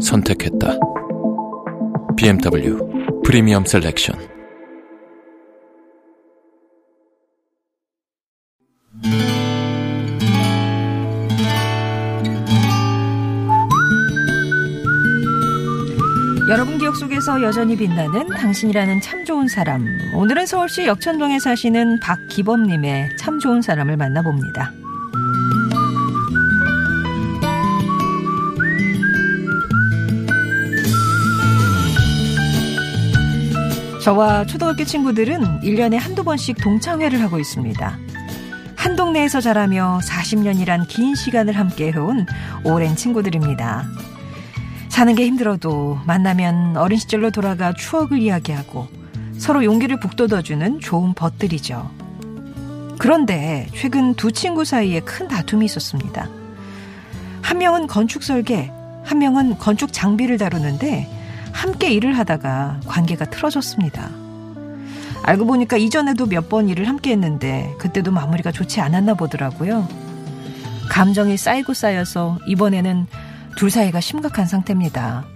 [0.00, 0.78] 선택했다.
[2.16, 2.78] BMW
[3.24, 4.30] Premium Selection.
[16.48, 19.86] 여러분 기억 속에서 여전히 빛나는 당신이라는 참 좋은 사람.
[20.16, 24.79] 오늘은 서울시 역천동에 사시는 박기범님의 참 좋은 사람을 만나봅니다.
[34.10, 37.98] 저와 초등학교 친구들은 1년에 한두 번씩 동창회를 하고 있습니다.
[38.74, 42.26] 한 동네에서 자라며 40년이란 긴 시간을 함께 해온
[42.64, 43.84] 오랜 친구들입니다.
[44.88, 48.88] 사는 게 힘들어도 만나면 어린 시절로 돌아가 추억을 이야기하고
[49.38, 51.88] 서로 용기를 북돋워주는 좋은 벗들이죠.
[52.98, 56.28] 그런데 최근 두 친구 사이에 큰 다툼이 있었습니다.
[57.42, 58.72] 한 명은 건축 설계,
[59.04, 61.19] 한 명은 건축 장비를 다루는데
[61.60, 64.08] 함께 일을 하다가 관계가 틀어졌습니다.
[65.22, 69.86] 알고 보니까 이전에도 몇 번 일을 함께 했는데 그때도 마무리가 좋지 않았나 보더라고요.
[70.88, 73.06] 감정이 쌓이고 쌓여서 이번에는
[73.56, 75.26] 둘 사이가 심각한 상태입니다.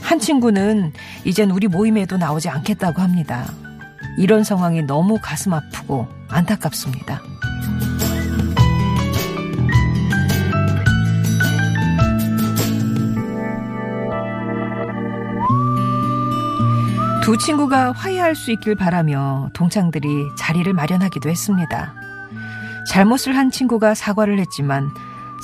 [0.00, 0.92] 한 친구는
[1.24, 3.46] 이젠 우리 모임에도 나오지 않겠다고 합니다.
[4.18, 7.22] 이런 상황이 너무 가슴 아프고 안타깝습니다.
[17.22, 21.94] 두 친구가 화해할 수 있길 바라며 동창들이 자리를 마련하기도 했습니다.
[22.88, 24.90] 잘못을 한 친구가 사과를 했지만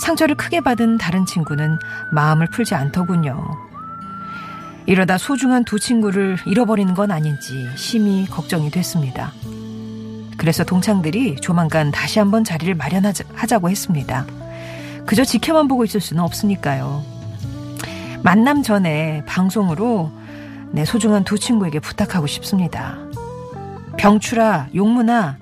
[0.00, 1.78] 상처를 크게 받은 다른 친구는
[2.10, 3.46] 마음을 풀지 않더군요.
[4.86, 9.32] 이러다 소중한 두 친구를 잃어버리는 건 아닌지 심히 걱정이 됐습니다.
[10.36, 14.26] 그래서 동창들이 조만간 다시 한번 자리를 마련하자고 했습니다.
[15.06, 17.04] 그저 지켜만 보고 있을 수는 없으니까요.
[18.24, 20.17] 만남 전에 방송으로
[20.72, 22.98] 내 소중한 두 친구에게 부탁하고 싶습니다.
[23.96, 25.38] 병추라, 용문아,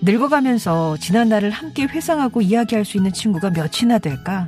[0.00, 4.46] 늙어가면서 지난 날을 함께 회상하고 이야기할 수 있는 친구가 몇이나 될까?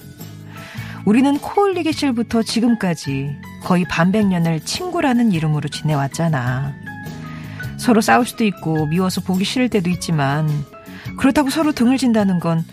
[1.05, 6.75] 우리는 코흘리기 실부터 지금까지 거의 반백년을 친구라는 이름으로 지내왔잖아.
[7.77, 10.49] 서로 싸울 수도 있고 미워서 보기 싫을 때도 있지만
[11.19, 12.65] 그렇다고 서로 등을 진다는 건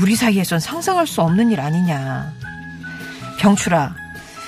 [0.00, 2.32] 우리 사이에선 상상할 수 없는 일 아니냐.
[3.38, 3.94] 병추라,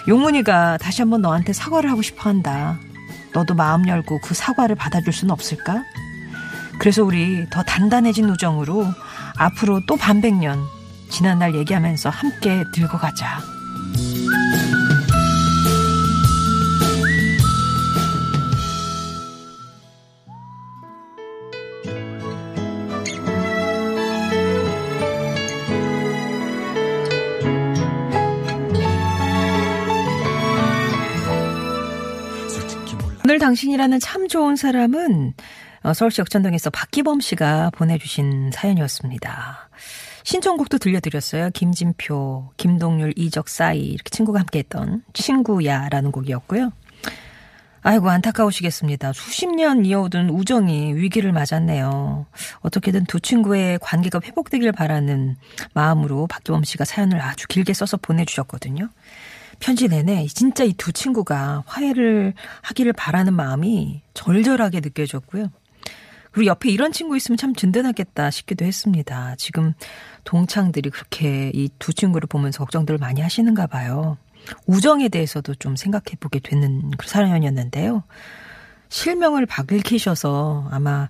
[0.09, 2.79] 용문이가 다시 한번 너한테 사과를 하고 싶어 한다.
[3.33, 5.83] 너도 마음 열고 그 사과를 받아줄 수는 없을까?
[6.79, 8.87] 그래서 우리 더 단단해진 우정으로
[9.37, 10.65] 앞으로 또 반백년
[11.11, 13.56] 지난날 얘기하면서 함께 늙어가자.
[33.37, 35.35] 오늘 당신이라는 참 좋은 사람은
[35.83, 39.69] 어, 서울시 역천동에서 박기범 씨가 보내주신 사연이었습니다.
[40.25, 41.51] 신청곡도 들려드렸어요.
[41.51, 46.73] 김진표, 김동률, 이적, 싸이 이렇게 친구가 함께했던 친구야라는 곡이었고요.
[47.83, 49.13] 아이고 안타까우시겠습니다.
[49.13, 52.25] 수십 년 이어오던 우정이 위기를 맞았네요.
[52.61, 55.37] 어떻게든 두 친구의 관계가 회복되길 바라는
[55.75, 58.89] 마음으로 박기범 씨가 사연을 아주 길게 써서 보내주셨거든요.
[59.61, 65.51] 편지 내내 진짜 이 두 친구가 화해를 하기를 바라는 마음이 절절하게 느껴졌고요.
[66.33, 69.35] 그리고 옆에 이런 친구 있으면 참 든든하겠다 싶기도 했습니다.
[69.39, 69.73] 지금
[70.25, 74.19] 동창들이 그렇게 이 두 친구를 보면서 걱정들을 많이 하시는가 봐요.
[74.67, 78.05] 우정에 대해서도 좀 생각해 보게 되는 그 사연이었는데요.
[78.91, 81.09] 실명을 밝히셔서 아마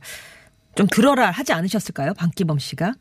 [0.76, 2.14] 좀 들어라 하지 않으셨을까요?
[2.14, 2.94] 방기범 씨가.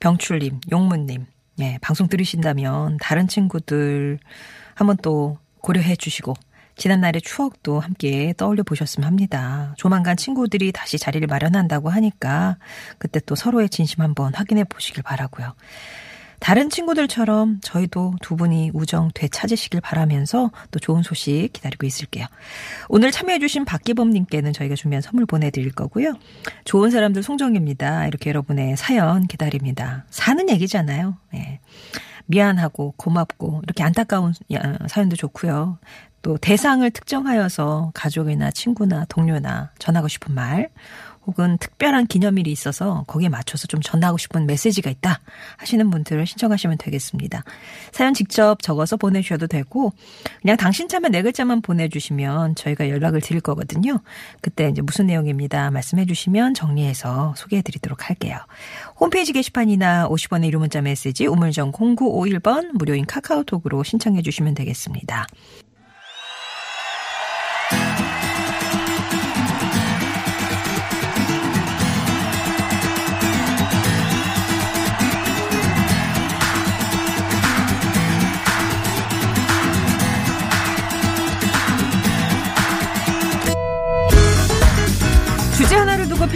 [0.00, 1.24] 병출님, 용문님,
[1.60, 4.18] 예, 방송 들으신다면 다른 친구들
[4.74, 6.34] 한번 또 고려해 주시고
[6.76, 9.74] 지난날의 추억도 함께 떠올려 보셨으면 합니다.
[9.76, 12.56] 조만간 친구들이 다시 자리를 마련한다고 하니까
[12.98, 15.54] 그때 또 서로의 진심 한번 확인해 보시길 바라고요.
[16.40, 22.26] 다른 친구들처럼 저희도 두 분이 우정 되찾으시길 바라면서 또 좋은 소식 기다리고 있을게요.
[22.88, 26.12] 오늘 참여해주신 박기범님께는 저희가 준비한 선물 보내드릴 거고요.
[26.64, 28.08] 좋은 사람들 송정입니다.
[28.08, 30.04] 이렇게 여러분의 사연 기다립니다.
[30.10, 31.16] 사는 얘기잖아요.
[31.32, 31.60] 네.
[32.26, 35.78] 미안하고 고맙고 이렇게 안타까운 야- 사연도 좋고요.
[36.22, 40.70] 또 대상을 특정하여서 가족이나 친구나 동료나 전하고 싶은 말
[41.26, 45.20] 혹은 특별한 기념일이 있어서 거기에 맞춰서 좀 전하고 싶은 메시지가 있다
[45.56, 47.44] 하시는 분들을 신청하시면 되겠습니다.
[47.92, 49.92] 사연 직접 적어서 보내주셔도 되고
[50.42, 54.00] 그냥 당신 차면 네 글자만 보내주시면 저희가 연락을 드릴 거거든요.
[54.40, 58.38] 그때 이제 무슨 내용입니다 말씀해 주시면 정리해서 소개해 드리도록 할게요.
[58.98, 65.26] 홈페이지 게시판이나 50원의 유료 문자 메시지 우물정 0951번 무료인 카카오톡으로 신청해 주시면 되겠습니다.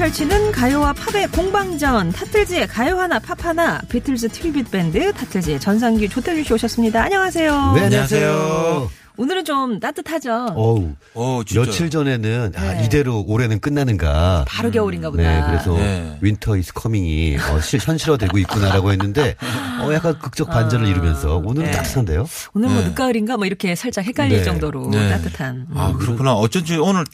[0.09, 6.45] 펼치는 가요와 팝의 공방전 타틀즈의 가요 하나 팝 하나 비틀즈 tribute 밴드 타틀즈의 전상규 조태준
[6.45, 7.03] 씨 오셨습니다.
[7.03, 7.73] 안녕하세요.
[7.75, 8.91] 네, 안녕하세요.
[9.19, 10.55] 오늘은 좀 따뜻하죠.
[10.55, 11.43] 어우, 어.
[11.53, 12.85] 며칠 전에는 아, 네.
[12.87, 14.47] 이대로 올해는 끝나는가.
[14.49, 15.23] 바로 겨울인가 보다.
[15.23, 16.17] 네, 그래서 네.
[16.23, 19.37] Winter is coming이 어, 실, 현실화되고 있구나라고 했는데
[19.83, 21.71] 어, 약간 극적 반전을 이루면서 오늘은 네.
[21.73, 22.27] 따뜻한데요.
[22.55, 22.89] 오늘 뭐 네.
[22.89, 24.45] 늦가을인가 뭐 이렇게 살짝 헷갈릴 네.
[24.45, 25.11] 정도로 네.
[25.11, 25.67] 따뜻한.
[25.69, 25.77] 음.
[25.77, 26.33] 아, 그렇구나.
[26.33, 27.05] 어쩐지 오늘,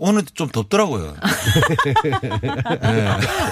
[0.00, 1.14] 오늘 좀 덥더라고요.
[2.82, 3.06] 네.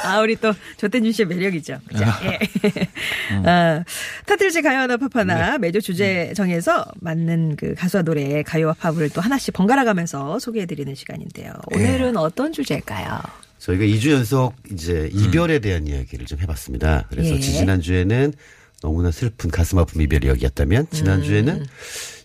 [0.05, 1.79] 아, 우리 또 조태준 씨의 매력이죠.
[1.87, 2.05] 그죠?
[2.25, 2.39] 예.
[3.37, 3.47] 음.
[3.47, 3.85] 아,
[4.27, 5.59] 타틀즈 가요 하나 팝 하나 네.
[5.59, 10.95] 매주 주제 정해서 맞는 그 가수와 노래 가요와 팝을 또 하나씩 번갈아 가면서 소개해 드리는
[10.95, 11.53] 시간인데요.
[11.67, 12.19] 오늘은 예.
[12.19, 13.21] 어떤 주제일까요?
[13.59, 17.07] 저희가 2주 연속 이제 이별에 대한 이야기를 좀 해봤습니다.
[17.11, 17.41] 그래서 예.
[17.41, 18.33] 지난주에는
[18.81, 21.67] 너무나 슬픈 가슴 아픈 이별 이야기였다면 지난주에는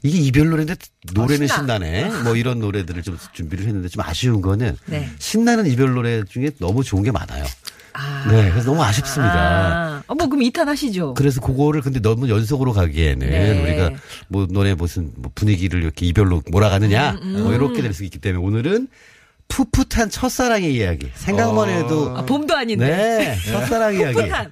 [0.04, 0.76] 이게 이별 노래인데
[1.14, 1.52] 노래는 음.
[1.52, 1.56] 아, 신나.
[1.56, 2.10] 신나 네.
[2.24, 5.10] 뭐 이런 노래들을 좀 준비를 했는데 좀 아쉬운 거는 네.
[5.18, 7.46] 신나는 이별 노래 중에 너무 좋은 게 많아요.
[7.94, 8.26] 아.
[8.30, 9.34] 네, 그래서 너무 아쉽습니다.
[9.34, 11.14] 아, 어, 뭐 그럼 2탄 하시죠.
[11.14, 13.62] 그래서 그거를 근데 너무 연속으로 가기에는 네.
[13.62, 13.92] 우리가
[14.28, 18.44] 뭐 노래 무슨 뭐 분위기를 이렇게 이별로 몰아가느냐 음, 뭐 이렇게 될 수 있기 때문에
[18.44, 18.88] 오늘은
[19.48, 22.88] 풋풋한 첫사랑의 이야기 생각만 해도 아, 봄도 아닌데.
[23.46, 24.52] 네 첫사랑 이야기 풋풋한.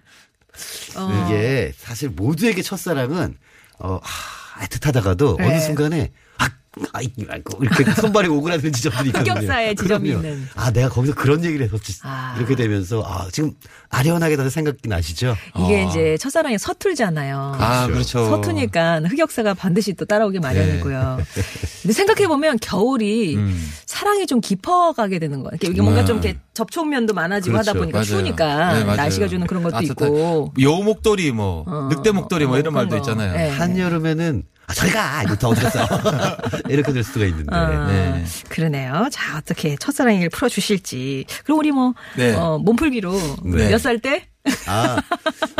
[0.97, 1.25] 어.
[1.25, 3.35] 이게 사실 모두에게 첫사랑은
[3.79, 5.47] 어 하, 애틋하다가도 네.
[5.47, 6.49] 어느 순간에 아,
[6.93, 9.33] 아이, 아이고, 이렇게 손발이 오그라드는 지점들이 있거든요.
[9.33, 10.27] 흑역사의 지점이 그럼요.
[10.27, 10.47] 있는.
[10.55, 11.99] 아, 내가 거기서 그런 얘기를 했었지.
[12.03, 12.33] 아.
[12.37, 13.51] 이렇게 되면서, 아, 지금
[13.89, 15.35] 아련하게 다들 생각이 나시죠?
[15.59, 15.87] 이게 어.
[15.89, 17.55] 이제 첫사랑이 서툴잖아요.
[17.59, 18.25] 아, 그렇죠.
[18.25, 21.17] 서투니까 흑역사가 반드시 또 따라오기 마련이고요.
[21.17, 21.41] 네.
[21.81, 23.71] 근데 생각해 보면 겨울이 음.
[23.85, 25.57] 사랑이 좀 깊어가게 되는 거예요.
[25.61, 26.07] 이게 뭔가 네.
[26.07, 27.69] 좀 이렇게 접촉면도 많아지고 그렇죠.
[27.69, 28.05] 하다 보니까 맞아요.
[28.05, 28.95] 추우니까 네.
[28.95, 30.53] 날씨가 주는 그런 것도 따뜻한- 있고.
[30.61, 32.97] 여우 목도리 뭐, 어, 늑대 목도리 뭐 어, 이런 말도 거.
[32.97, 33.33] 있잖아요.
[33.33, 33.49] 네.
[33.49, 35.23] 한 여름에는 아, 저리가!
[35.23, 35.85] 이거 더 어쩌겠어.
[36.69, 37.53] 이렇게 될 수가 있는데.
[37.53, 38.23] 아, 네.
[38.47, 39.07] 그러네요.
[39.11, 41.25] 자, 어떻게 첫사랑 얘기를 풀어주실지.
[41.43, 42.33] 그럼 우리 뭐, 네.
[42.35, 43.11] 어, 몸풀기로
[43.43, 43.69] 네.
[43.69, 44.27] 몇살 때?
[44.67, 44.97] 아,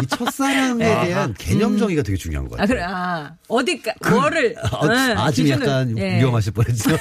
[0.01, 2.75] 이 첫사랑에 대한 개념 정의가 되게 중요한 것 아, 같아요.
[2.75, 4.55] 그래, 아, 어디까, 뭐를.
[4.57, 6.19] 아, 네, 아, 지금 기준을, 약간 예.
[6.19, 6.91] 위험하실 뻔했죠.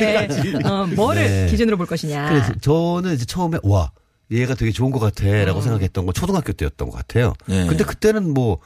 [0.00, 0.28] 예.
[0.64, 1.46] 어, 뭐를 네.
[1.50, 2.28] 기준으로 볼 것이냐.
[2.28, 3.90] 그래서 저는 이제 처음에, 와,
[4.30, 5.26] 얘가 되게 좋은 것 같아.
[5.44, 7.32] 라고 생각했던 건 초등학교 때였던 것 같아요.
[7.46, 7.66] 네.
[7.66, 8.58] 근데 그때는 뭐,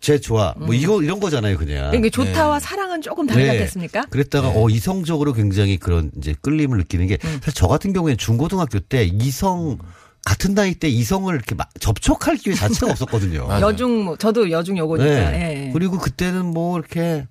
[0.00, 0.52] 제 좋아.
[0.58, 1.94] 뭐 이거, 이런 거잖아요, 그냥.
[1.94, 4.02] 이게 좋다와 사랑은 조금 다르지 않겠습니까?
[4.02, 4.06] 네.
[4.10, 7.40] 그랬다가 어 이성적으로 굉장히 그런 이제 끌림을 느끼는 게 음.
[7.40, 9.78] 사실 저 같은 경우에는 중고등학교 때 이성
[10.24, 13.48] 같은 나이 때 이성을 이렇게 막 접촉할 기회 자체가 없었거든요.
[13.60, 15.30] 여중, 뭐, 저도 여중 여고니까.
[15.30, 15.66] 네.
[15.68, 15.70] 예.
[15.72, 17.26] 그리고 그때는 뭐 이렇게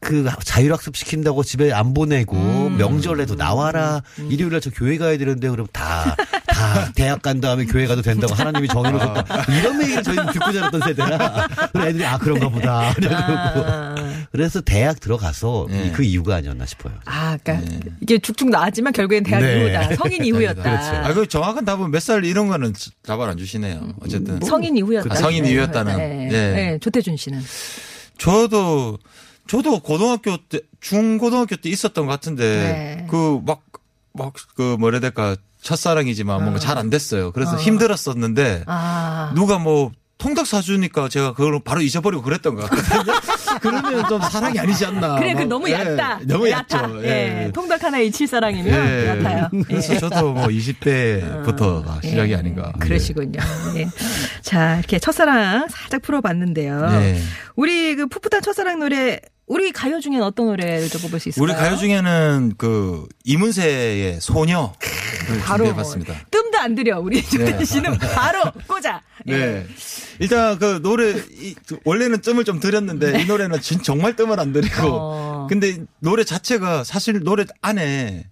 [0.00, 2.76] 그 자율학습 시킨다고 집에 안 보내고 음.
[2.76, 6.14] 명절에도 나와라 일요일날 저 교회 가야 되는데 그럼 다
[6.54, 11.48] 다 대학 간 다음에 교회 가도 된다고 하나님이 정해놓으셨다 이런 얘기를 저희는 듣고 자랐던 세대라
[11.76, 13.93] 애들이 아 그런가 보다 그래가지고 아,
[14.32, 15.92] 그래서 대학 들어가서 네.
[15.92, 16.94] 그 이유가 아니었나 싶어요.
[17.04, 19.60] 아, 그러니까 이게 쭉쭉 나왔지만 결국엔 대학 네.
[19.60, 19.96] 이후다.
[19.96, 20.62] 성인 이후였다.
[20.62, 20.86] 그렇죠.
[20.86, 23.94] 아, 그 정확한 답은 몇 살 이런 거는 답을 안 주시네요.
[24.00, 24.40] 어쨌든.
[24.40, 25.12] 성인 이후였다.
[25.12, 25.96] 아, 성인 이후였다는.
[25.96, 26.28] 네.
[26.30, 26.52] 예.
[26.52, 26.78] 네.
[26.80, 27.40] 조태준 씨는.
[28.18, 28.98] 저도
[29.46, 33.06] 저도 고등학교 때 중고등학교 때 있었던 것 같은데 네.
[33.10, 33.62] 그막
[34.12, 37.32] 막 그 뭐라 해야 될까 첫사랑이지만 뭔가 잘 안 됐어요.
[37.32, 37.58] 그래서 어.
[37.58, 39.32] 힘들었었는데 아.
[39.34, 43.14] 누가 뭐 통닭 사주니까 제가 그걸 바로 잊어버리고 그랬던 것 같거든요.
[43.60, 45.16] 그러면 좀 사랑이 아니지 않나.
[45.16, 46.20] 그래, 그 막, 너무 예, 얕다.
[46.24, 46.58] 너무 얕아.
[46.58, 47.04] 얕죠.
[47.04, 47.50] 예.
[47.52, 49.08] 통닭 하나에 이칠 사랑이면 예.
[49.08, 49.48] 얕아요.
[49.52, 49.62] 예.
[49.62, 52.36] 그래서 저도 뭐 20대부터가 시작이 예.
[52.36, 52.72] 아닌가.
[52.78, 53.40] 그러시군요.
[53.76, 53.88] 예.
[54.42, 56.90] 자, 이렇게 첫사랑 살짝 풀어봤는데요.
[56.90, 57.20] 네.
[57.56, 61.44] 우리 그 풋풋한 첫사랑 노래, 우리 가요 중엔 어떤 노래를 좀 뽑을 수 있을까요?
[61.44, 64.72] 우리 가요 중에는 그 이문세의 소녀를
[65.44, 66.14] 바로 준비해봤습니다.
[66.30, 67.64] 뜸도 안 들여 우리 조태준 네.
[67.64, 69.02] 씨는 바로 꽂아.
[69.28, 69.36] 예.
[69.36, 69.66] 네.
[70.18, 74.52] 일단 그 노래 이, 그 원래는 뜸을 좀 들였는데 이 노래는 진, 정말 뜸을 안
[74.52, 75.46] 들이고 어.
[75.48, 78.24] 근데 노래 자체가 사실 노래 안에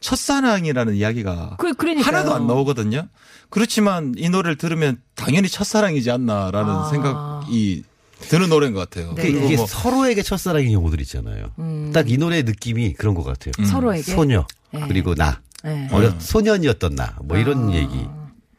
[0.00, 1.72] 첫사랑이라는 이야기가 그-.
[2.02, 3.08] 하나도 안 나오거든요.
[3.48, 6.88] 그렇지만 이 노래를 들으면 당연히 첫사랑이지 않나라는 아.
[6.90, 7.82] 생각 이
[8.28, 9.14] 드는 노래인 것 같아요.
[9.14, 9.28] 네.
[9.28, 11.52] 이게 뭐 서로에게 첫사랑인 경우들 있잖아요.
[11.92, 13.52] 딱이 노래의 느낌이 그런 것 같아요.
[13.58, 13.64] 음.
[13.64, 14.84] 서로에게 소녀 네.
[14.86, 15.88] 그리고 나 네.
[15.92, 18.06] 어렸 소년이었던 나 뭐 이런 얘기.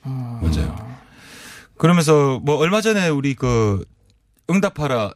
[0.03, 0.91] 맞아요.
[1.77, 3.83] 그러면서 뭐 얼마 전에 우리 그
[4.49, 5.13] 응답하라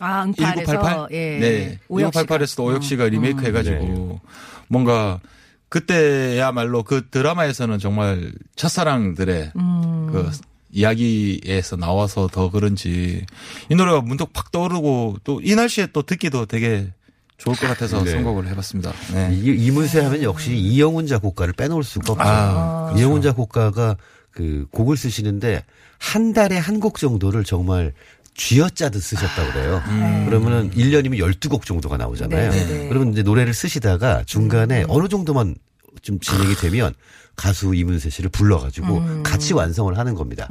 [0.00, 1.08] 아, 응팔에서 1988?
[1.12, 1.38] 예.
[1.38, 1.78] 네.
[1.88, 2.24] 오역 씨가.
[2.38, 3.46] 1988에서도 오역 씨가 리메이크 음.
[3.46, 4.20] 해가지고 네.
[4.68, 5.20] 뭔가
[5.68, 10.10] 그때야말로 그 드라마에서는 정말 첫사랑들의 음.
[10.12, 10.30] 그
[10.74, 13.24] 이야기에서 나와서 더 그런지
[13.70, 16.92] 이 노래가 문득 팍 떠오르고 또 이 날씨에 또 듣기도 되게
[17.38, 18.10] 좋을 것 같아서 네.
[18.12, 18.92] 선곡을 해봤습니다.
[19.12, 19.30] 네.
[19.32, 22.28] 이, 이문세 하면 역시 이영훈 작곡가를 빼놓을 수가 없어요.
[22.28, 22.98] 아, 그렇죠.
[23.00, 23.96] 이영훈 작곡가가
[24.30, 25.62] 그 곡을 쓰시는데
[25.98, 27.92] 한 달에 한 곡 정도를 정말
[28.36, 29.82] 쥐어짜듯 쓰셨다고 그래요.
[30.26, 32.50] 그러면은 1년이면 12곡 정도가 나오잖아요.
[32.50, 32.88] 네, 네.
[32.88, 35.54] 그러면 이제 노래를 쓰시다가 중간에 어느 정도만
[36.02, 36.94] 좀 진행이 되면
[37.36, 40.46] 가수 이문세 씨를 불러가지고 같이 완성을 하는 겁니다.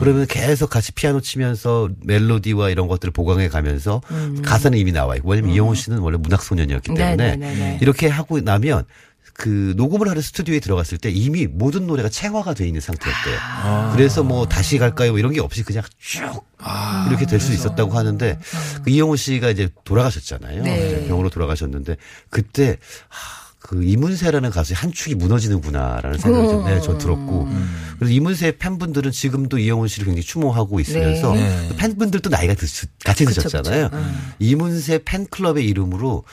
[0.00, 4.00] 그러면 계속 같이 피아노 치면서 멜로디와 이런 것들을 보강해 가면서
[4.44, 7.78] 가사는 이미 나와 있고 왜냐면 이영훈 씨는 원래 문학 소년이었기 네, 때문에 네, 네, 네.
[7.82, 8.84] 이렇게 하고 나면
[9.34, 13.38] 그 녹음을 하는 스튜디오에 들어갔을 때 이미 모든 노래가 체화가 돼 있는 상태였대요.
[13.40, 13.92] 아.
[13.94, 17.92] 그래서 뭐 다시 갈까요 뭐 이런 게 없이 그냥 쭉 아, 이렇게 될 수 있었다고
[17.92, 18.38] 하는데
[18.84, 20.62] 그 이영호 씨가 이제 돌아가셨잖아요.
[20.62, 21.06] 네.
[21.08, 21.96] 병으로 돌아가셨는데
[22.28, 22.76] 그때
[23.08, 27.48] 하, 그 이문세라는 가수의 한 축이 무너지는구나라는 생각이 좀, 네, 저 들었고.
[27.96, 31.68] 그래서 이문세 팬분들은 지금도 이영훈 씨를 굉장히 추모하고 있으면서 네.
[31.68, 32.66] 그 팬분들도 나이가 드,
[33.04, 33.90] 같이 그쵸, 드셨잖아요.
[33.90, 34.02] 그쵸.
[34.02, 34.32] 음.
[34.40, 36.24] 이문세 팬클럽의 이름으로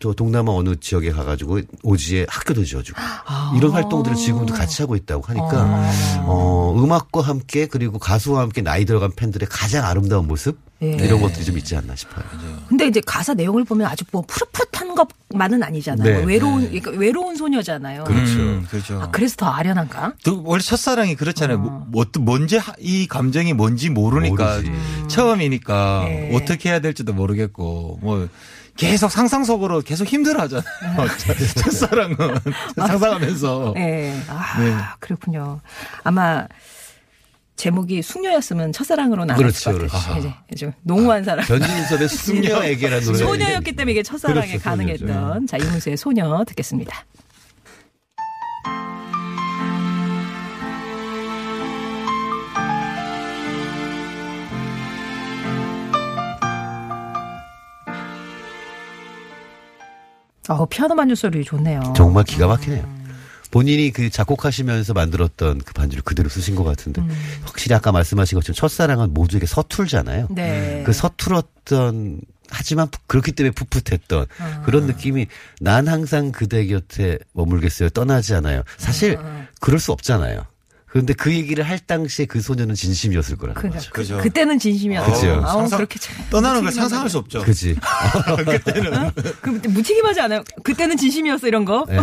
[0.00, 3.52] 저 동남아 어느 지역에 가가지고 오지에 학교도 지어주고 아.
[3.54, 5.90] 이런 활동들을 지금도 같이 하고 있다고 하니까
[6.24, 10.92] 어, 음악과 함께 그리고 가수와 함께 나이 들어간 팬들의 가장 아름다운 모습 예.
[10.92, 12.24] 이런 것들이 좀 있지 않나 싶어요.
[12.66, 14.94] 근데 이제 가사 내용을 보면 아주 뭐 푸릇푸릇한
[15.28, 16.20] 것만은 아니잖아요.
[16.20, 16.24] 네.
[16.24, 18.04] 외로운 그러니까 외로운 소녀잖아요.
[18.04, 18.32] 그렇죠.
[18.38, 19.02] 음, 그렇죠.
[19.02, 20.14] 아, 그래서 더 아련한가?
[20.24, 21.58] 또 원래 첫사랑이 그렇잖아요.
[21.58, 24.72] 뭐, 뭐, 또 뭔지 하- 이 감정이 뭔지 모르니까 모르지.
[25.08, 26.30] 처음이니까 네.
[26.34, 28.28] 어떻게 해야 될지도 모르겠고 뭐
[28.76, 30.64] 계속 상상 속으로 계속 힘들어하잖아요.
[31.62, 32.16] 첫사랑은
[32.76, 34.20] 상상하면서 예.
[34.28, 34.74] 아, 네.
[34.98, 35.60] 그렇군요.
[36.04, 36.46] 아마
[37.56, 40.20] 제목이 숙녀였으면 첫사랑으로 나왔을 그렇죠, 것 같아요.
[40.22, 40.34] 그렇죠.
[40.50, 41.44] 이제 좀 농후한 사람.
[41.44, 47.04] 변진섭의 숙녀에게라는 노래 소녀였기 때문에 이게 첫사랑에 그렇죠, 가능했던 자 이문세의 소녀 듣겠습니다.
[60.54, 61.92] 어 피아노 반주 소리 좋네요.
[61.96, 63.00] 정말 기가 막히네요.
[63.50, 67.02] 본인이 그 작곡하시면서 만들었던 그 반주를 그대로 쓰신 것 같은데
[67.44, 70.28] 확실히 아까 말씀하신 것처럼 첫사랑은 모두에게 서툴잖아요.
[70.30, 70.82] 네.
[70.86, 72.20] 그 서툴었던
[72.52, 74.26] 하지만 푸- 그렇기 때문에 풋풋했던
[74.64, 75.26] 그런 느낌이
[75.60, 78.62] 난 항상 그대 곁에 머물겠어요 떠나지 않아요.
[78.76, 79.18] 사실
[79.60, 80.42] 그럴 수 없잖아요.
[80.90, 83.90] 그런데 그 얘기를 할 당시에 그 소녀는 진심이었을 거라는 그러니까 거죠.
[83.92, 84.18] 그, 그죠.
[84.18, 85.12] 그때는 진심이었어.
[85.12, 85.40] 그죠.
[85.46, 86.72] 상상- 그렇게 참 떠나는 걸.
[86.72, 87.42] 상상할 수 없죠.
[87.44, 87.76] 그지.
[89.40, 90.42] 그 무책임하지 않아요?
[90.64, 91.84] 그때는 진심이었어 이런 거.
[91.88, 91.96] 네.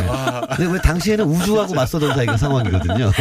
[0.55, 3.11] 근데 왜 당시에는 우주하고 맞서던 사이가 상황이거든요.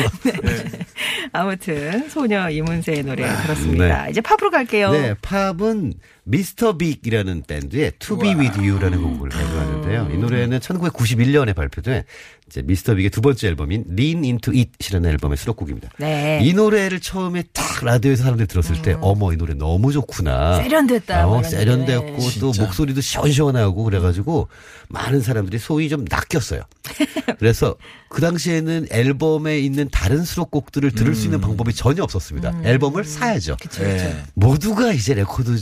[1.33, 4.05] 아무튼 소녀 이문세의 노래 들었습니다.
[4.05, 4.11] 네.
[4.11, 4.93] 이제 팝으로 갈게요.
[4.93, 5.95] 네, 팝은
[6.29, 10.09] 미스터 빅이라는 밴드의 To Be With You라는 곡을 발표하는데요.
[10.13, 12.03] 이 노래는 1991년에 발표된
[12.49, 15.91] 이제 미스터 빅의 두 번째 앨범인 Lean Into It이라는 앨범의 수록곡입니다.
[15.99, 16.41] 네.
[16.43, 20.57] 이 노래를 처음에 딱 라디오에서 사람들이 들었을 때 어머 이 노래 너무 좋구나.
[20.57, 22.41] 세련됐다, 뭐 어, 이런 세련됐고 느낌.
[22.41, 24.49] 또 목소리도 시원시원하고 그래가지고
[24.89, 26.63] 많은 사람들이 소위 좀 낚였어요.
[27.39, 27.77] 그래서
[28.09, 32.63] 그 당시에는 앨범에 있는 다른 수록곡들을 들을 수 있는 방법이 전혀 없었습니다.
[32.65, 33.57] 앨범을 사야죠.
[33.61, 34.05] 그쵸, 그쵸.
[34.05, 34.23] 네.
[34.35, 35.57] 모두가 이제 레코드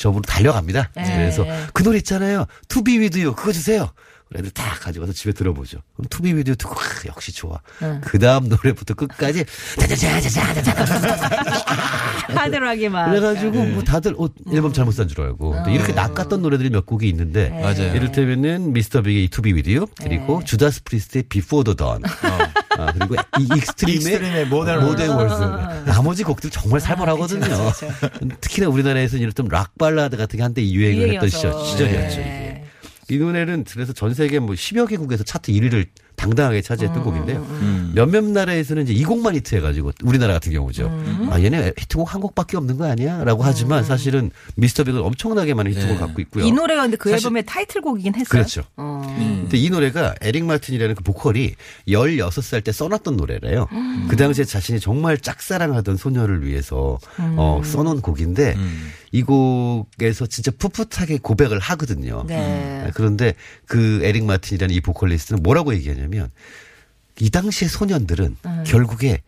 [0.00, 0.90] 점으로 달려갑니다.
[0.96, 1.02] 네.
[1.04, 2.46] 그래서 그 노래 있잖아요.
[2.68, 3.92] To Be With You 그거 주세요.
[4.36, 5.78] 애들 다 가져가서 집에 들어보죠.
[5.96, 6.06] 그럼
[6.36, 7.58] With You 듣고 아, 역시 좋아.
[8.02, 9.44] 그 다음 노래부터 끝까지
[12.28, 13.10] 하드락이 막.
[13.10, 17.08] 그래가지고 뭐 다들 어, 앨범 잘못 산 줄 알고 근데 이렇게 낚았던 노래들이 몇 곡이
[17.08, 17.94] 있는데 맞아요.
[17.94, 22.02] 이를테면은 미스터 빅의 With You 그리고 주다스 프리스트의 Before the Dawn
[22.78, 27.40] 아, 그리고 이 익스트림의 익스트림의 More Than More Than Words 나머지 곡들 정말 살벌하거든요.
[27.40, 31.70] 그쵸, 그쵸, 특히나 우리나라에서는 이런 락 발라드 같은 게 한때 유행을 했던 시절, 유행이어서.
[31.72, 32.16] 시절이었죠.
[32.18, 32.49] 네.
[33.10, 35.86] 이 노래는 그래서 전 세계 뭐 10여 개국에서 차트 1위를
[36.16, 37.46] 당당하게 차지했던 곡인데요.
[37.94, 40.90] 몇몇 나라에서는 이제 이 곡만 히트해가지고 우리나라 같은 경우죠.
[41.30, 45.94] 아 얘네 히트곡 한 곡밖에 없는 거 아니야?라고 하지만 사실은 미스터 빅은 엄청나게 많은 히트곡을
[45.94, 45.98] 네.
[46.00, 46.44] 갖고 있고요.
[46.44, 48.28] 이 노래가 근데 그 사실- 앨범의 타이틀곡이긴 했어요.
[48.28, 48.62] 그렇죠.
[48.76, 49.00] 어.
[49.18, 51.54] 근데 이 노래가 에릭 마틴이라는 그 보컬이
[51.88, 53.66] 16살 때 써놨던 노래래요.
[54.08, 58.56] 그 당시에 자신이 정말 짝사랑하던 소녀를 위해서 어, 써놓은 곡인데
[59.12, 62.24] 이 곡에서 진짜 풋풋하게 고백을 하거든요.
[62.26, 62.84] 네.
[62.86, 63.34] 아, 그런데
[63.66, 66.30] 그 에릭 마틴이라는 이 보컬리스트는 뭐라고 얘기하냐면
[67.18, 68.36] 이 당시의 소년들은
[68.66, 69.22] 결국에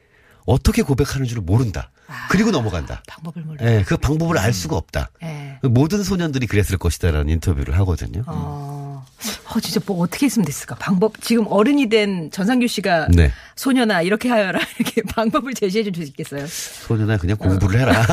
[0.46, 1.90] 어떻게 고백하는 줄을 모른다.
[2.28, 3.02] 그리고 넘어간다.
[3.06, 3.58] 방법을 몰라.
[3.62, 5.10] 예, 그 방법을 알 수가 없다.
[5.22, 5.58] 예.
[5.62, 8.22] 모든 소년들이 그랬을 것이다라는 인터뷰를 하거든요.
[8.26, 9.06] 어,
[9.54, 10.74] 어, 진짜 뭐 어떻게 했으면 됐을까?
[10.76, 13.30] 방법, 지금 어른이 된 전상규 씨가 네.
[13.56, 14.58] 소녀나 이렇게 하여라.
[14.80, 16.46] 이렇게 방법을 제시해 줄 수 있겠어요?
[16.46, 18.02] 소년아 그냥 공부를 해라.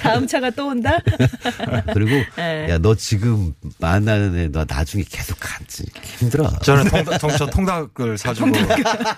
[0.00, 0.98] 다음 차가 또 온다?
[1.92, 2.66] 그리고 예.
[2.70, 5.84] 야너 지금 만나는 애 너 나중에 계속 간지
[6.18, 6.48] 힘들어.
[6.62, 8.50] 저는 통닭, 통, 저 통닭을 사주고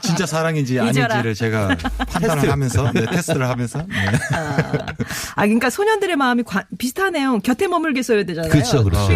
[0.03, 0.89] 진짜 사랑인지 잊어라.
[1.15, 1.77] 아닌지를 제가
[2.09, 3.95] 판단을 하면서 네, 테스트를 하면서 네.
[5.37, 7.39] 아, 그러니까 소년들의 마음이 관- 비슷하네요.
[7.41, 8.50] 곁에 머물게 써야 되잖아요.
[8.50, 9.07] 그렇죠, 그렇죠.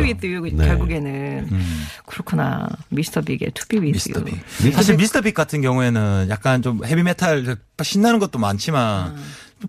[0.47, 0.67] You, 네.
[0.67, 1.49] 결국에는.
[2.07, 2.69] 그렇구나.
[2.89, 3.53] 미스터 빅의
[3.93, 4.25] 미스터 you.
[4.63, 4.73] 빅.
[4.75, 9.17] 사실 미스터 빅 같은 경우에는 약간 좀 헤비 메탈 신나는 것도 많지만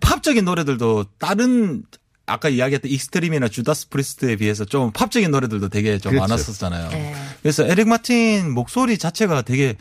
[0.01, 1.83] 팝적인 노래들도 다른
[2.27, 6.27] 아까 이야기했던 익스트림이나 주다스 프리스트에 비해서 좀 팝적인 노래들도 되게 좀 그렇죠.
[6.27, 6.89] 많았었잖아요.
[6.89, 7.15] 네.
[7.41, 9.75] 그래서 에릭 마틴 목소리 자체가 되게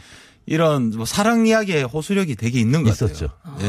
[0.47, 3.29] 이런 뭐 사랑 이야기의 호소력이 되게 있는 것 있었죠.
[3.29, 3.55] 같아요.
[3.63, 3.67] 예.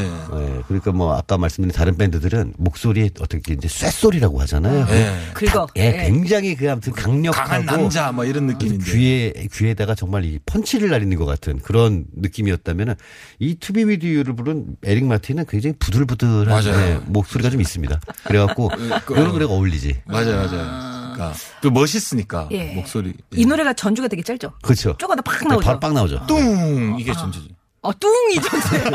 [0.56, 4.86] 예, 그러니까 뭐 아까 말씀드린 다른 밴드들은 목소리에 어떻게 이제 쇳소리라고 하잖아요.
[4.90, 5.16] 예.
[5.32, 5.66] 긁어.
[5.78, 6.06] 예, 예.
[6.10, 8.92] 굉장히 그 아무튼 강력하고 강한 남자 뭐 이런 느낌인데.
[8.92, 12.94] 귀에 귀에다가 정말 이 펀치를 날리는 것 같은 그런 느낌이었다면은
[13.38, 16.78] 이 To Be With You를 부른 에릭 마틴은 굉장히 부들부들한 맞아요.
[16.78, 18.00] 예, 목소리가 좀 있습니다.
[18.24, 18.70] 그래갖고
[19.10, 20.02] 이런 노래가 어울리지.
[20.06, 20.95] 맞아요, 맞아요.
[21.16, 22.74] 그러니까 또 멋있으니까 예.
[22.74, 23.08] 목소리.
[23.10, 23.40] 예.
[23.40, 24.52] 이 노래가 전주가 되게 짧죠?
[24.62, 24.94] 그렇죠.
[24.98, 25.64] 쪼가다 팍 나오죠?
[25.64, 26.26] 바로 빵 나오죠.
[26.26, 27.48] 뚱 이게 전주지.
[27.82, 28.90] 어, 뚱이 전주예요.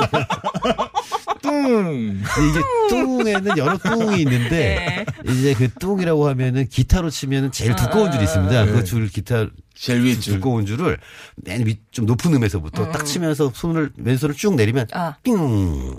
[1.41, 2.21] 뚱.
[2.21, 8.65] 이게 뚱에는 여러 뚱이 있는데 이제 그 뚱이라고 하면은 기타로 치면은 제일 두꺼운 줄이 있습니다.
[8.65, 10.35] 그 줄 기타 제일 위에 줄.
[10.35, 10.97] 두꺼운 줄을
[11.37, 15.15] 맨위좀 높은 음에서부터 딱 치면서 손을 왼손을 쭉 내리면 아.
[15.23, 15.33] 삥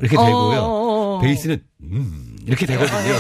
[0.01, 0.61] 이렇게 어, 되고요.
[0.61, 1.02] 어, 어.
[1.23, 3.15] 베이스는 음 이렇게 되거든요.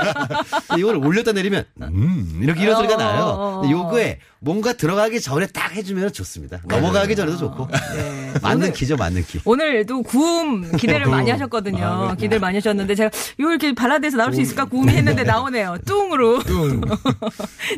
[0.78, 3.60] 이걸 올렸다 내리면 음 이렇게 이런 소리가 나요.
[3.62, 6.60] 근데 요거에 뭔가 들어가기 전에 딱 해주면 좋습니다.
[6.66, 7.68] 넘어가기 전에도 좋고
[8.42, 9.40] 맞는 키죠, 맞는 키.
[9.44, 12.14] 오늘도 구음 기대를 많이 하셨거든요.
[12.18, 13.06] 기대를 많이 하셨는데 제가
[13.40, 15.78] 요 이렇게 발라드에서 나올 수 있을까 구음이 했는데 나오네요.
[15.84, 16.42] 뚱으로.
[16.42, 16.80] 뚱.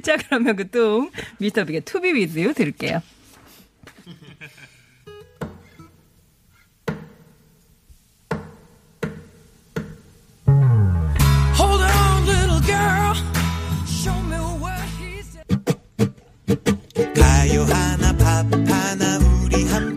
[0.02, 3.00] 자 그러면 그 뚱 미스터 빅의 Be With You 들을게요.
[16.46, 19.95] 가요 하나 팝 하나 우리 함께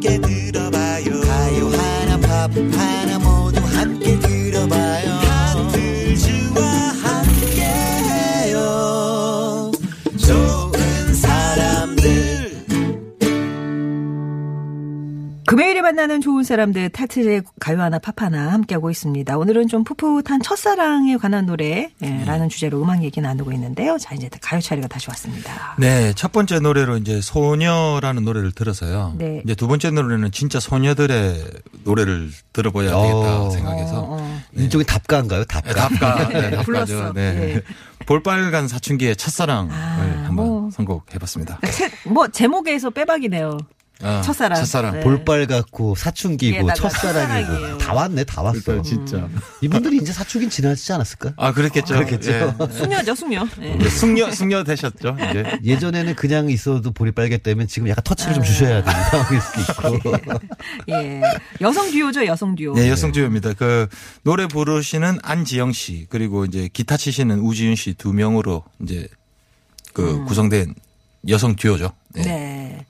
[16.00, 19.38] 만나는 좋은 사람들 타틀의 가요 하나 팝 하나 함께하고 있습니다.
[19.38, 23.98] 오늘은 좀 풋풋한 첫사랑에 관한 노래라는 주제로 음악 얘기 나누고 있는데요.
[23.98, 25.76] 자 이제 가요 차례가 다시 왔습니다.
[25.78, 29.16] 네, 첫 번째 노래로 이제 소녀라는 노래를 들어서요.
[29.18, 29.42] 네.
[29.44, 31.44] 이제 두 번째 노래는 진짜 소녀들의
[31.84, 33.50] 노래를 들어봐야 되겠다 어.
[33.50, 34.20] 생각해서
[34.56, 35.44] 이쪽이 답가인가요?
[35.44, 35.70] 답가.
[35.74, 36.86] 네, 답가, 네, 불렀어.
[36.96, 37.14] 답가죠.
[37.14, 37.56] 네.
[37.56, 37.62] 예.
[38.06, 40.70] 볼빨간 사춘기의 첫사랑을 아, 한번 뭐.
[40.72, 41.60] 선곡해봤습니다.
[41.74, 43.58] 책- 뭐 제목에서 빼박이네요.
[44.02, 44.58] 아, 첫사랑.
[44.60, 44.94] 첫사랑.
[44.94, 45.00] 네.
[45.02, 47.78] 볼빨 같고 사춘기고 첫사랑이고 첫사랑이에요.
[47.80, 48.62] 다 왔네, 다 왔어.
[48.64, 49.28] 그러니까 진짜.
[49.62, 51.34] 이분들이 이제 사춘기 지나지 않았을까?
[51.36, 51.96] 아, 그렇겠죠.
[51.96, 52.32] 그렇겠죠.
[52.32, 52.54] 예.
[52.72, 53.46] 숙녀죠 숙녀.
[53.58, 53.76] 네.
[53.76, 55.60] 네, 숙녀, 숙녀 되셨죠, 이제.
[55.64, 59.62] 예전에는 그냥 있어도 볼이 빨겠다면 지금 약간 터치를 좀 주셔야 되는 상황일 수도
[59.98, 60.18] 있고.
[60.90, 61.22] 예.
[61.62, 62.76] 여성 듀오죠 여성 듀오.
[62.76, 63.54] 네, 여성 듀오입니다.
[63.54, 63.88] 그
[64.24, 69.08] 노래 부르시는 안지영 씨 그리고 이제 기타 치시는 우지윤 씨 두 명으로 이제
[69.94, 70.74] 그 구성된
[71.28, 71.92] 여성 듀오죠.
[72.14, 72.22] 네.
[72.22, 72.86] 네.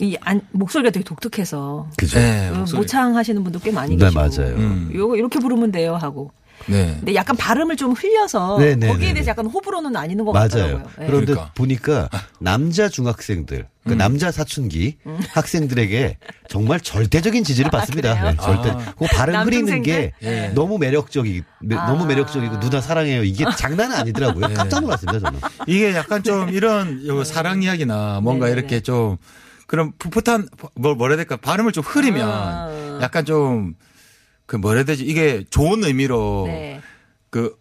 [0.00, 2.18] 이 안, 목소리가 되게 독특해서 그죠?
[2.18, 2.78] 네, 음, 목소리.
[2.78, 4.20] 모창 하시는 분도 꽤 많이 네, 계시고.
[4.20, 4.56] 맞아요.
[4.56, 4.90] 음.
[4.92, 6.32] 요거 이렇게 부르면 돼요 하고.
[6.66, 6.94] 네.
[6.98, 9.30] 근데 약간 발음을 좀 흘려서 네, 네, 거기에 네, 대해서 네.
[9.32, 10.48] 약간 호불호는 아니는 것 맞아요.
[10.48, 10.82] 같더라고요.
[11.00, 11.06] 예.
[11.06, 11.52] 그런데 그러니까.
[11.54, 14.96] 보니까 남자 중학생들, 그 남자 사춘기
[15.30, 16.16] 학생들에게
[16.48, 18.14] 정말 절대적인 지지를 받습니다.
[18.18, 18.30] 그래요?
[18.30, 18.70] 네, 절대.
[18.70, 18.94] 아.
[18.96, 19.82] 그 발음 흐리는?
[19.82, 20.52] 게 예.
[20.54, 21.86] 너무 매력적이, 매- 아.
[21.86, 23.24] 너무 매력적이고 누나 사랑해요.
[23.24, 24.54] 이게 장난은 아니더라고요.
[24.54, 25.40] 깜짝 놀랐습니다, 저는.
[25.66, 28.60] 이게 약간 좀 이런 요 사랑 이야기나 뭔가 네네네.
[28.60, 29.18] 이렇게 좀
[29.74, 32.98] 그런 풋풋한 뭘 뭐라 해야 될까 발음을 좀 흐리면 아.
[33.02, 33.74] 약간 좀
[34.46, 36.80] 그 뭐라 해야 되지 이게 좋은 의미로 네.
[37.30, 37.56] 그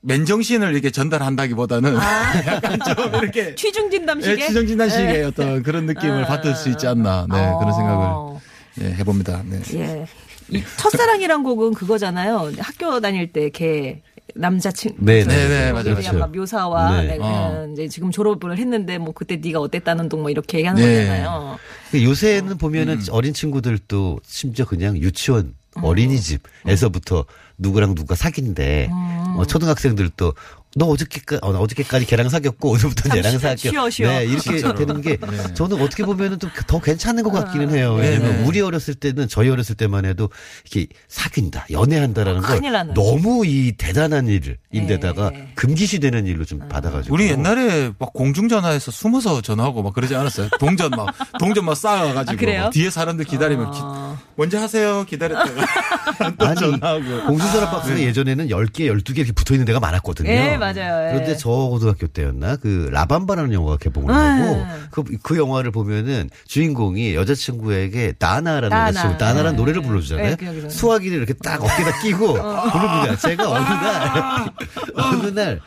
[0.00, 1.94] 맨정신을 이렇게 전달한다기보다는
[2.46, 6.26] 약간 좀 이렇게 취중진담식의 예, 지정진단식의 어떤 그런 느낌을 아.
[6.26, 7.72] 받을 수 있지 않나 네 그런 어.
[7.72, 9.42] 생각을 예, 해봅니다.
[9.44, 9.60] 네.
[9.74, 10.06] 예.
[10.48, 12.52] 이 첫사랑이란 곡은 그거잖아요.
[12.58, 14.02] 학교 다닐 때 걔
[14.34, 16.00] 남자친 네, 네, 네, 거기에 맞아요.
[16.00, 17.08] 대한 막 묘사와 네.
[17.08, 17.68] 네, 어.
[17.72, 21.00] 이제 지금 졸업을 했는데 뭐 그때 네가 어땠다는 둥뭐 이렇게 얘기하는 네.
[21.00, 21.58] 거잖아요.
[21.90, 23.04] 근데 요새는 보면은 음.
[23.10, 27.24] 어린 친구들도 심지어 그냥 유치원 어린이집에서부터
[27.58, 28.88] 누구랑 누가 사귄대.
[28.90, 29.38] 음.
[29.38, 30.34] 어, 초등학생들도
[30.74, 33.70] 너 어저께까 어, 어저께까지 걔랑 사귀었고 오늘부터 참 얘랑 쉬- 사귀어.
[33.72, 34.08] 쉬어, 쉬어.
[34.08, 35.18] 네, 이렇게 되는 게
[35.54, 37.94] 저는 어떻게 보면은 좀 더 괜찮은 것 같기는 해요.
[37.98, 38.44] 왜냐면 네.
[38.44, 40.30] 우리 어렸을 때는 저희 어렸을 때만 해도
[40.64, 42.94] 이렇게 사귄다, 연애한다라는 걸 큰일 나는.
[42.94, 45.52] 너무 이 대단한 일인데다가 네.
[45.54, 47.14] 금기시되는 일로 좀 받아가지고.
[47.14, 50.48] 우리 옛날에 막 공중전화에서 숨어서 전화하고 막 그러지 않았어요?
[50.60, 51.06] 동전 막,
[51.38, 52.32] 동전 막 쌓아가지고.
[52.32, 52.62] 아, 그래요?
[52.64, 54.18] 막 뒤에 사람들 기다리면 기- 어.
[54.36, 55.04] 먼저 하세요.
[55.04, 55.66] 기다렸다가.
[56.38, 57.26] 또 아니, 전화하고.
[57.26, 60.30] 공중전화 박스가 예전에는 10개, 12개 이렇게 붙어 있는 데가 많았거든요.
[60.68, 61.08] 예, 맞아요.
[61.08, 61.12] 예.
[61.12, 64.20] 그런데 저 고등학교 때였나 그 라밤바라는 영화가 개봉을 네.
[64.20, 68.88] 하고 그, 그 영화를 보면은 주인공이 여자친구에게 나나라는 나나.
[68.88, 69.56] 여자친구 나나라는 네.
[69.56, 70.36] 노래를 불러주잖아요.
[70.36, 70.68] 네.
[70.68, 73.16] 수화기를 이렇게 딱 어깨에다 끼고 부릅니다.
[73.16, 74.50] 제가 어느 날
[74.94, 75.60] 어느 날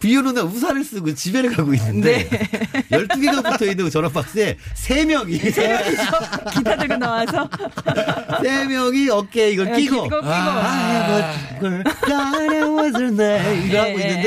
[0.00, 2.48] 비 오는 날 우산을 쓰고 집에 가고 있는데 네.
[2.90, 7.48] 12개가 붙어 있는 그 전화 박스에 세 명이 기타 들고 나와서
[8.42, 10.26] 세 명이 어깨에 이걸 예, 끼고 끼고 끼고.
[10.30, 14.22] 아, 이거 God was her name 이거 하고 예, 있는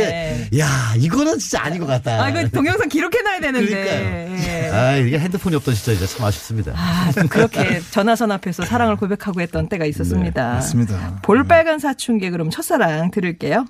[0.51, 2.23] 데야 이거는 진짜 아닌 것 같다.
[2.23, 4.29] 아, 이거 동영상 기록해놔야 되는데.
[4.45, 4.69] 예.
[4.69, 6.73] 아 이게 핸드폰이 없던 시절이라 참 아쉽습니다.
[6.75, 10.47] 아, 그렇게 전화선 앞에서 사랑을 고백하고 했던 때가 있었습니다.
[10.47, 11.19] 네, 맞습니다.
[11.23, 13.65] 볼빨간 사춘기 그럼 첫사랑 들을게요.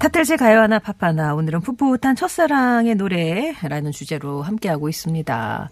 [0.00, 5.70] 타틀즈 가요 하나 팝 하나 오늘은 풋풋한 첫사랑의 노래라는 주제로 함께하고 있습니다.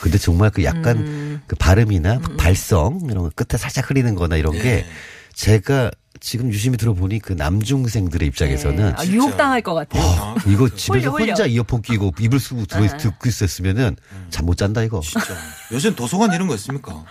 [0.00, 1.42] 근데 정말 그 약간 음.
[1.48, 4.62] 그 발음이나 발성 이런 거 끝에 살짝 흐리는 거나 이런 네.
[4.62, 4.86] 게
[5.32, 8.94] 제가 지금 유심히 들어보니 그 남중생들의 입장에서는 네.
[8.96, 10.02] 아, 유혹당할 것 같아요.
[10.04, 11.24] 아, 이거 집에서 홀려, 홀려.
[11.32, 12.96] 혼자 이어폰 끼고 이불 쓰고 들어, 아.
[12.96, 13.96] 듣고 있었으면
[14.30, 15.00] 잠못 잔다 이거.
[15.00, 15.34] 진짜.
[15.72, 17.04] 요새는 도서관 이런 거 있습니까?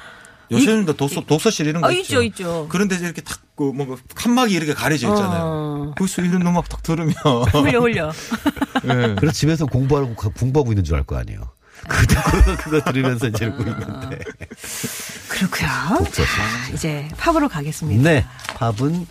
[0.53, 2.21] 요새는 도 독서, 독서실 이런 거 아, 있죠.
[2.21, 2.67] 있죠, 있죠.
[2.69, 5.41] 그런데 이렇게 탁, 그, 뭔가, 칸막이 이렇게 가려져 있잖아요.
[5.43, 5.93] 어.
[5.97, 7.13] 거기서 이런 음악 탁 들으면.
[7.53, 8.11] 홀려 홀려.
[8.85, 9.15] 예.
[9.17, 11.51] 그래서 집에서 공부하고 가- 공부하고 있는 줄 알 거 아니에요.
[11.87, 14.19] 그거, 그거, 들으면서 이제 이러고 있는데.
[15.27, 15.69] 그렇고요.
[15.97, 16.25] 독서실.
[16.25, 18.01] 자, 이제 팝으로 가겠습니다.
[18.09, 18.25] 네.
[18.55, 19.05] 팝은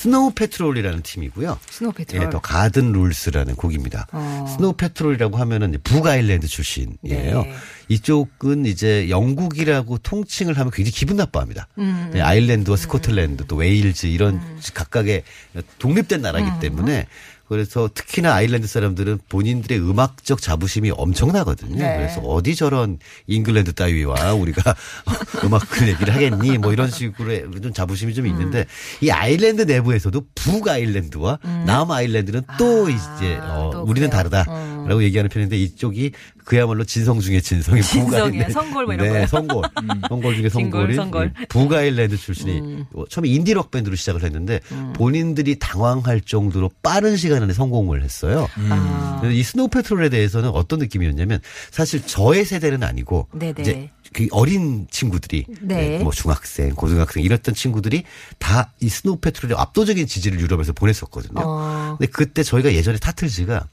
[0.00, 1.58] Snow Patrol이라는 팀이고요.
[1.68, 2.24] Snow Patrol.
[2.24, 4.06] 예, The Garden Rules라는 곡입니다.
[4.12, 4.46] 어.
[4.56, 7.42] Snow Patrol이라고 하면은 북아일랜드 출신이에요.
[7.42, 7.54] 네.
[7.88, 11.68] 이쪽은 이제 영국이라고 통칭을 하면 굉장히 기분 나빠합니다.
[11.76, 12.10] 음.
[12.14, 14.40] 네, 아일랜드와 스코틀랜드 또 웨일즈 이런
[14.72, 15.22] 각각의
[15.78, 16.60] 독립된 나라이기 음.
[16.60, 17.06] 때문에
[17.50, 21.78] 그래서 특히나 아일랜드 사람들은 본인들의 음악적 자부심이 엄청나거든요.
[21.78, 21.96] 네.
[21.96, 24.76] 그래서 어디 저런 잉글랜드 따위와 우리가
[25.42, 26.58] 음악을 얘기를 하겠니?
[26.58, 28.66] 뭐 이런 식으로 좀 자부심이 좀 있는데
[29.00, 33.72] 이 아일랜드 내부에서도 북 아일랜드와 남아일랜드는 또 이제 어, 음.
[33.72, 34.22] 또 우리는 그래요.
[34.30, 36.12] 다르다라고 얘기하는 편인데 이쪽이
[36.50, 38.48] 그야말로 진성 중에 진성이 진성이야.
[38.50, 39.26] 성골 뭐 이런 네, 거요?
[39.28, 39.62] 성골.
[40.08, 41.22] 성골 중에 성골인 성골.
[41.26, 41.42] 음.
[41.42, 44.58] 이 북아일랜드 출신이 어, 처음에 인디록 밴드로 시작을 했는데
[44.94, 48.48] 본인들이 당황할 정도로 빠른 시간 안에 성공을 했어요.
[48.68, 49.18] 아.
[49.20, 51.38] 그래서 이 Snow Patrol에 대해서는 어떤 느낌이었냐면
[51.70, 53.54] 사실 저의 세대는 아니고 네네.
[53.60, 55.98] 이제 그 어린 친구들이 네.
[55.98, 58.02] 네, 뭐 중학생, 고등학생 이랬던 친구들이
[58.40, 61.42] 다 이 Snow Patrol의 압도적인 지지를 유럽에서 보냈었거든요.
[61.44, 61.96] 어.
[61.98, 63.66] 근데 그때 저희가 예전에 타틀즈가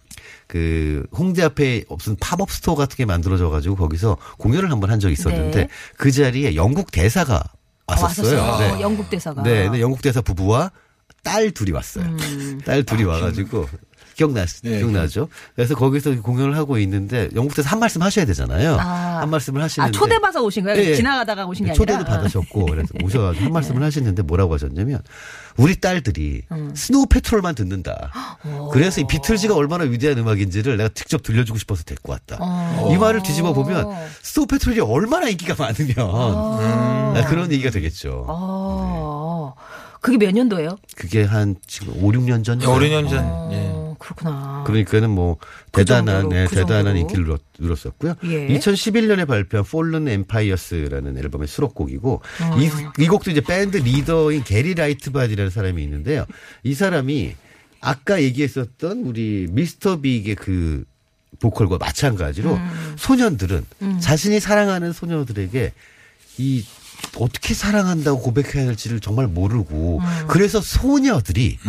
[0.48, 5.14] 그 홍대 앞에 무슨 pop-up store 같은 게 만들어져 가지고 거기서 공연을 한번 한 적이
[5.14, 5.70] 있었는데 네.
[5.98, 7.44] 그 자리에 영국 대사가
[7.88, 8.38] 왔었어요.
[8.42, 8.76] 왔었어요.
[8.76, 8.82] 네.
[8.82, 9.44] 영국 대사가.
[9.44, 10.72] 네, 근데 영국 대사 부부와
[11.24, 12.06] 딸 둘이 왔어요.
[12.06, 12.62] 음.
[12.66, 13.68] 딸 둘이 와가지고
[14.18, 15.30] 기억나 네, 기억나죠?
[15.56, 18.78] 그래서 거기서 공연을 하고 있는데 영국 대사 한 말씀 하셔야 되잖아요.
[18.80, 19.20] 아.
[19.22, 20.82] 한 말씀을 아, 하시는데 초대받아 오신 거예요?
[20.82, 20.96] 예, 예.
[20.96, 21.86] 지나가다가 오신 게 아니라?
[21.86, 25.02] 초대도 받으셨고 그래서 오셔가지고 한 말씀을 하시는데 뭐라고 하셨냐면
[25.56, 26.72] 우리 딸들이 음.
[26.76, 28.12] Snow Patrol만 듣는다.
[28.74, 32.38] 그래서 이 비틀즈가 얼마나 위대한 음악인지를 내가 직접 들려주고 싶어서 데리고 왔다.
[32.40, 32.92] 어.
[32.92, 33.88] 이 말을 뒤집어 보면
[34.24, 38.26] Snow Patrol이 얼마나 인기가 많으면 아, 그런 얘기가 되겠죠.
[38.28, 39.54] 어.
[40.02, 40.78] 그게 몇 년도예요?
[40.96, 42.62] 그게 한 지금 5, 6년 전.
[42.62, 43.52] 5, 6년 전.
[43.52, 43.87] 예.
[43.98, 44.64] 어, 그렇구나.
[44.66, 45.38] 그러니까는 뭐
[45.72, 46.98] 그 대단한 네, 그 대단한.
[46.98, 48.16] 인기를 누렸, 누렸었고요.
[48.24, 48.48] 예.
[48.48, 52.58] 2011년에 발표한 Fallen Empires라는 앨범의 수록곡이고 어.
[52.60, 56.26] 이, 이 곡도 이제 밴드 리더인 게리 라이트바디라는 사람이 있는데요.
[56.64, 57.36] 이 사람이
[57.82, 60.02] 아까 얘기했었던 우리 Mr.
[60.02, 60.84] Big의 그
[61.40, 62.96] 보컬과 마찬가지로 음.
[62.98, 63.66] 소년들은
[64.00, 65.74] 자신이 사랑하는 소녀들에게
[66.40, 66.66] 이
[67.20, 70.28] 어떻게 사랑한다고 고백해야 할지를 정말 모르고 음.
[70.28, 71.60] 그래서 소녀들이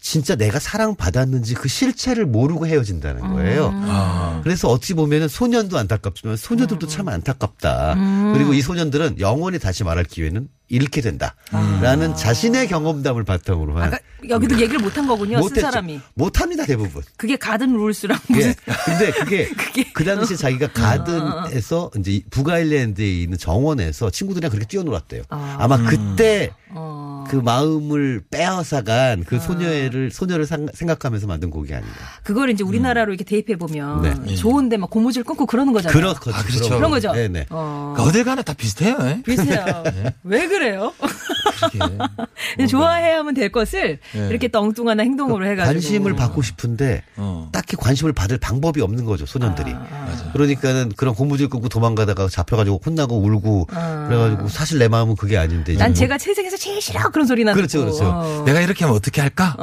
[0.00, 3.68] 진짜 내가 사랑받았는지 그 실체를 모르고 헤어진다는 거예요.
[3.68, 3.84] 음.
[3.88, 4.40] 아.
[4.42, 7.94] 그래서 어찌 보면 은 소년도 안타깝지만 소녀들도 참 안타깝다.
[7.94, 8.32] 음.
[8.34, 11.34] 그리고 이 소년들은 영원히 다시 말할 기회는 잃게 된다.
[11.50, 13.88] 라는 자신의 경험담을 바탕으로 한.
[13.88, 15.60] 아까 여기도 얘기를 못한 거군요, 쓴 못했죠.
[15.62, 16.00] 사람이.
[16.14, 17.02] 못합니다, 대부분.
[17.16, 18.50] 그게 가든 룰스랑 무슨.
[18.50, 18.54] 예.
[18.84, 19.84] 근데 그게, 그게- 어.
[19.92, 25.22] 그 당시 에 자기가 가든에서 이제 북아일랜드에 있는 정원에서 친구들이랑 그렇게 뛰어놀았대요.
[25.30, 25.56] 아.
[25.58, 26.89] 아마 그때 어.
[27.30, 31.94] 그 마음을 빼앗아간 그 소녀를 소녀를 상- 생각하면서 만든 곡이 아닌가.
[32.24, 34.34] 그걸 이제 우리나라로 이렇게 대입해 보면 네.
[34.34, 35.96] 좋은데 막 고무줄 끊고 그러는 거잖아요.
[35.96, 36.34] 그렇거든요.
[36.34, 36.74] 아, 그렇죠.
[36.76, 37.12] 그런 거죠.
[37.12, 37.46] 네네.
[37.50, 37.94] 어.
[37.96, 38.98] 그 어딜 가나 다 비슷해요.
[39.02, 39.22] 예?
[39.24, 39.84] 비슷해요.
[40.24, 40.92] 왜 그래요?
[42.68, 44.28] 좋아해야만 될 것을 네.
[44.28, 47.48] 이렇게 엉뚱한 행동으로 해가지고 관심을 받고 싶은데 어.
[47.52, 49.72] 딱히 관심을 받을 방법이 없는 거죠 소년들이.
[49.72, 55.74] 아, 그러니까는 그런 고무줄 끊고 도망가다가 잡혀가지고 혼나고 울고 그래가지고 사실 내 마음은 그게 아닌데.
[55.76, 55.78] 아.
[55.78, 58.04] 난 지금 제가 세상에서 제일 싫어 그런 소리 나고 그렇죠, 그렇죠.
[58.04, 58.42] 어.
[58.46, 59.54] 내가 이렇게 하면 어떻게 할까?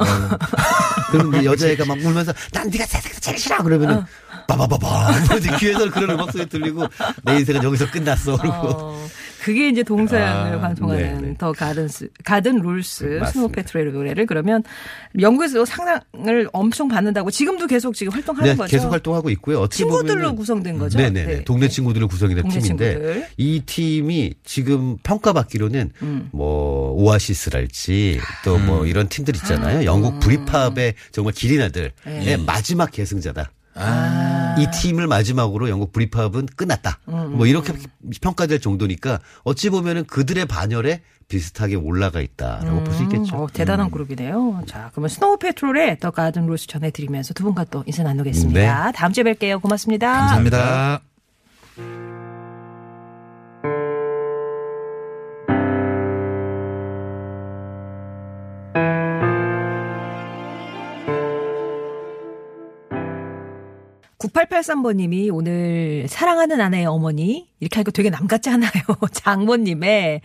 [1.10, 3.62] 그런데 여자애가 막 울면서 난 네가 세상에서 제일 싫어.
[3.62, 4.04] 그러면은
[4.46, 6.86] 빠바바바 이제 귀에서 그런 음악 소리 들리고
[7.24, 8.36] 내 인생은 여기서 끝났어.
[8.36, 8.68] 그러고.
[8.70, 9.08] 어,
[9.48, 11.34] 그게 이제 동서양을 아, 방송하는 네네.
[11.38, 13.20] The Gardens, Garden Rules.
[13.32, 14.62] Snow Patrol의 노래를 그러면
[15.18, 18.70] 영국에서 사랑을 엄청 받는다고 지금도 계속 지금 활동하는 네, 거죠.
[18.70, 19.60] 계속 활동하고 있고요.
[19.60, 20.98] 어떻게 친구들로 보면은- 구성된 거죠.
[20.98, 21.24] 네네.
[21.24, 21.44] 네.
[21.44, 23.26] 동네 친구들로 구성이 된 팀인데 친구들.
[23.38, 26.28] 이 팀이 지금 평가받기로는 음.
[26.32, 29.84] 뭐 Oasis랄지 또뭐 이런 팀들 있잖아요.
[29.84, 32.36] 영국 Britpop의 정말 기린아들의 네.
[32.36, 33.50] 마지막 계승자다.
[33.74, 34.37] 아.
[34.60, 36.98] 이 팀을 마지막으로 영국 Britpop은 끝났다.
[37.08, 37.74] 음, 뭐 이렇게
[38.20, 43.36] 평가될 정도니까 어찌 보면은 그들의 반열에 비슷하게 올라가 있다라고 볼수 있겠죠.
[43.36, 44.62] 어, 대단한 그룹이네요.
[44.66, 48.92] 자, 그러면 Snow Patrol의 The Garden Rules 전해드리면서 두 분과 또 인사 나누겠습니다.
[48.92, 49.60] 다음 주에 뵐게요.
[49.60, 50.10] 고맙습니다.
[50.10, 51.00] 감사합니다.
[51.76, 52.07] 구
[64.28, 68.70] 9883번님이 오늘 사랑하는 아내의 어머니 이렇게 하니까 되게 남 같지 않아요.
[69.12, 70.20] 장모님의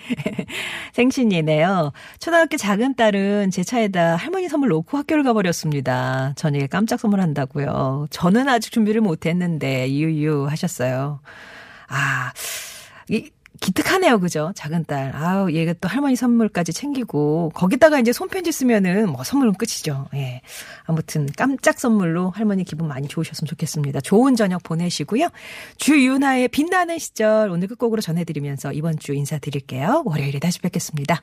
[0.93, 1.91] 생신이네요.
[2.19, 6.33] 초등학교 작은 딸은 제 차에다 할머니 선물 놓고 학교를 가버렸습니다.
[6.35, 8.07] 저녁에 깜짝 선물한다고요.
[8.09, 11.19] 저는 아직 준비를 못했는데 유유 하셨어요.
[11.87, 12.31] 아,
[13.09, 13.29] 이
[13.63, 14.51] 기특하네요, 그죠?
[14.55, 15.15] 작은 딸.
[15.15, 20.09] 아우, 얘가 또 할머니 선물까지 챙기고 거기다가 이제 손편지 쓰면은 뭐 선물은 끝이죠.
[20.15, 20.41] 예.
[20.83, 24.01] 아무튼 깜짝 선물로 할머니 기분 많이 좋으셨으면 좋겠습니다.
[24.01, 25.29] 좋은 저녁 보내시고요.
[25.77, 30.03] 주윤아의 빛나는 시절 오늘 끝곡으로 전해드리면서 이번 주 인사드릴게요.
[30.05, 31.21] 월요일에 다시 뵙겠습니다.